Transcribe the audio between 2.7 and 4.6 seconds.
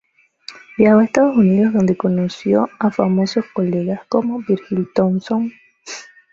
a famosos colegas, como